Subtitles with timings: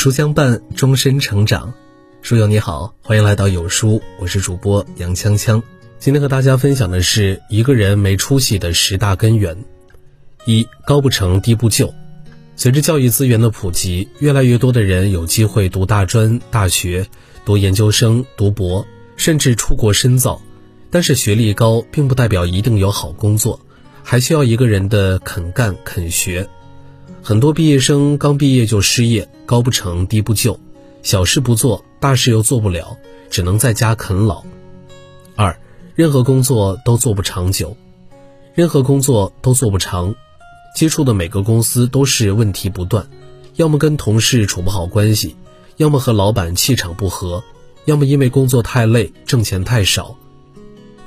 [0.00, 1.74] 书相伴，终身成长。
[2.22, 5.62] 书友你好，欢迎来到有书，我是主播杨锵锵。
[5.98, 9.62] 今天和大家分享的是一个人没出息的十大根源。
[10.46, 11.92] 一高不成低不就。
[12.56, 17.06] 随着教育资源的普及，越来越多的人有机会读大专、大学、
[17.44, 18.86] 读研究生、读博，
[19.16, 20.40] 甚至出国深造。
[20.90, 23.60] 但是学历高并不代表一定有好工作，
[24.02, 26.48] 还需要一个人的肯干肯学。
[27.22, 30.58] 很多毕业生刚毕业就失业，高不成低不就，
[31.02, 32.96] 小事不做，大事又做不了，
[33.30, 34.42] 只能在家啃老。
[35.36, 35.58] 二，
[35.94, 37.76] 任何工作都做不长久，
[38.54, 40.14] 任何工作都做不长。
[40.74, 43.06] 接触的每个公司都是问题不断，
[43.56, 45.34] 要么跟同事处不好关系，
[45.76, 47.42] 要么和老板气场不合，
[47.86, 50.16] 要么因为工作太累，挣钱太少。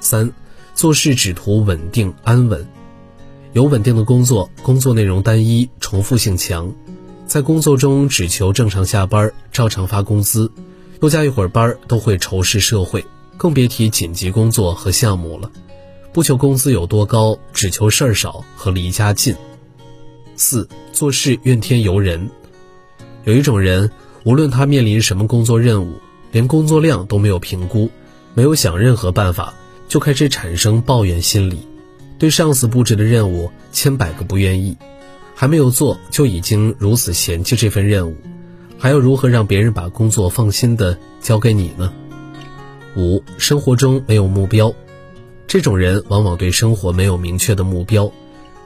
[0.00, 0.32] 三，
[0.74, 2.66] 做事只图稳定安稳，
[3.52, 6.72] 有稳定的工作，工作内容单一，重复性强，
[7.26, 10.50] 在工作中只求正常下班，照常发工资，
[11.00, 13.04] 多加一会儿班都会仇视社会，
[13.36, 15.50] 更别提紧急工作和项目了。
[16.12, 19.34] 不求工资有多高，只求事儿少和离家近。
[20.36, 22.30] 四做事怨天尤人，
[23.24, 23.90] 有一种人，
[24.22, 25.94] 无论他面临什么工作任务，
[26.30, 27.90] 连工作量都没有评估，
[28.34, 29.52] 没有想任何办法，
[29.88, 31.66] 就开始产生抱怨心理，
[32.20, 34.76] 对上司布置的任务千百个不愿意，
[35.34, 38.16] 还没有做就已经如此嫌弃这份任务，
[38.78, 41.90] 还要如何让别人把工作放心的交给你呢？
[42.94, 44.74] 五生活中没有目标，
[45.46, 48.12] 这种人往往对生活没有明确的目标。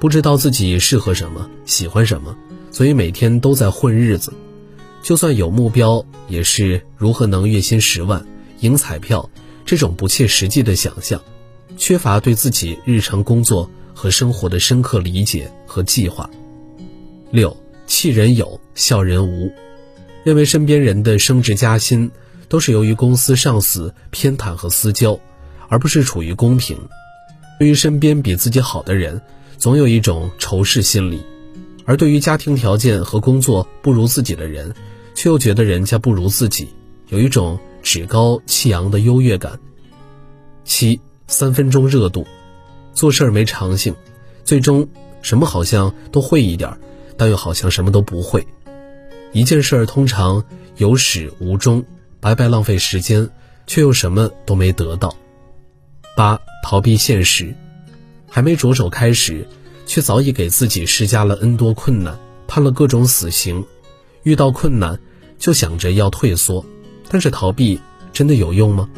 [0.00, 2.36] 不知道自己适合什么，喜欢什么，
[2.72, 4.32] 所以每天都在混日子。
[5.00, 8.26] 就算有目标，也是如何能月薪十万、
[8.58, 9.30] 赢彩票
[9.64, 11.22] 这种不切实际的想象，
[11.76, 16.28] 缺乏对自己日常工作和生活的深刻理解和计划。
[17.30, 19.50] 六气人有，笑人无，
[20.24, 22.10] 认为身边人的升职加薪
[22.48, 25.18] 都是由于公司上司偏袒和私交，
[25.68, 26.78] 而不是处于公平。
[27.58, 29.20] 对于身边比自己好的人。
[29.56, 31.22] 总有一种仇视心理，
[31.86, 34.74] 而对于家庭条件和工作不如自己的人，
[35.14, 36.68] 却又觉得人家不如自己，
[37.08, 39.58] 有一种趾高气扬的优越感。
[40.64, 42.26] 七三分钟热度，
[42.92, 43.94] 做事儿没长性，
[44.44, 44.88] 最终
[45.22, 46.78] 什么好像都会一点，
[47.16, 48.46] 但又好像什么都不会。
[49.32, 50.44] 一件事儿通常
[50.76, 51.84] 有始无终，
[52.20, 53.28] 白白浪费时间，
[53.66, 55.14] 却又什么都没得到。
[56.16, 57.54] 八逃避现实。
[58.26, 59.46] 还没着手开始，
[59.86, 62.18] 却早已给自己施加了 N 多困难，
[62.48, 63.64] 判了各种死刑。
[64.24, 64.98] 遇到困难
[65.38, 66.66] 就想着要退缩，
[67.08, 67.80] 但是逃避
[68.12, 68.90] 真的有用吗？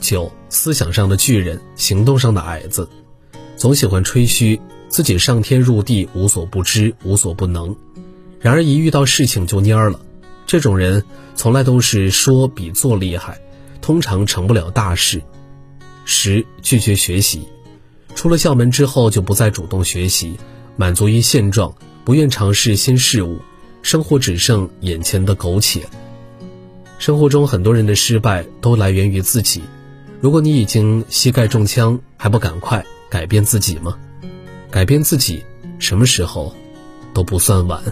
[0.00, 2.88] 九，思想上的巨人，行动上的矮子，
[3.58, 4.58] 总喜欢吹嘘
[4.88, 7.76] 自己上天入地无所不知无所不能，
[8.40, 10.00] 然而一遇到事情就蔫了。
[10.46, 13.38] 这种人从来都是说比做厉害，
[13.82, 15.22] 通常成不了大事。
[16.06, 17.46] 十，拒绝学习。
[18.14, 20.38] 出了校门之后就不再主动学习，
[20.76, 23.40] 满足于现状，不愿尝试新事物，
[23.82, 25.86] 生活只剩眼前的苟且。
[26.98, 29.60] 生活中很多人的失败都来源于自己，
[30.20, 33.96] 如果你已经膝盖中枪，还不赶快改变自己吗？
[34.70, 35.44] 改变自己，
[35.78, 36.54] 什么时候
[37.12, 37.82] 都不算晚。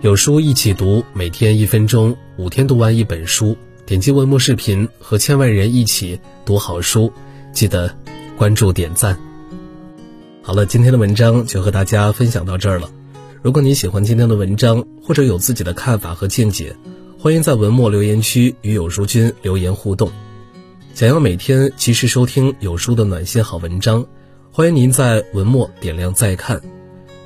[0.00, 3.56] 有书一起读，每天一分钟，五天读完一本书。
[3.84, 7.12] 点击文末视频，和千万人一起读好书，
[7.52, 7.94] 记得。
[8.38, 9.16] 关注点赞。
[10.42, 12.90] 好了，今天的文章就和大家分享到这儿了。
[13.42, 16.74] 如果你喜欢今天的文章，或者有自己的看法和见解，
[17.18, 20.10] 欢迎在文末留言区与有书君留言互动。
[20.94, 24.06] 想要每天及时收听有书的暖心好文章，
[24.52, 26.60] 欢迎您在文末点亮再看。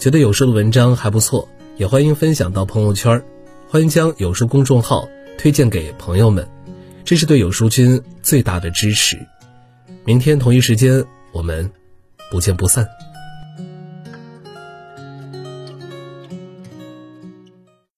[0.00, 3.22] 觉得有书的文章还不错，也欢迎分享到朋友圈。
[3.68, 5.08] 欢迎将有书公众号
[5.38, 6.46] 推荐给朋友们，
[7.04, 9.16] 这是对有书君最大的支持。
[10.04, 11.70] 明天同一时间，我们
[12.32, 12.84] 不见不散。